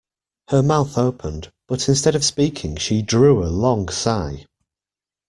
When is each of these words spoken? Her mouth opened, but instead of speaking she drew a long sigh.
Her 0.47 0.63
mouth 0.63 0.97
opened, 0.97 1.51
but 1.67 1.87
instead 1.87 2.15
of 2.15 2.25
speaking 2.25 2.75
she 2.75 3.03
drew 3.03 3.43
a 3.43 3.53
long 3.53 3.87
sigh. 3.89 4.47